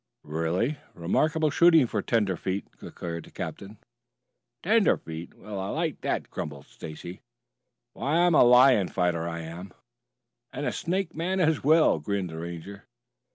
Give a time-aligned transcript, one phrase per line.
[0.23, 3.77] "Really remarkable shooting for tenderfeet," declared the captain.
[4.63, 5.35] "Tenderfeet?
[5.35, 7.21] Well, I like that!" grumbled Stacy.
[7.93, 9.71] "Why, I'm a lion fighter, I am!"
[10.51, 12.85] "And a snake man as well," grinned the Ranger.